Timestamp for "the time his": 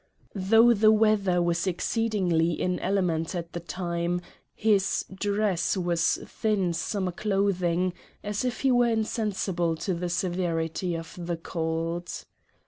3.53-5.05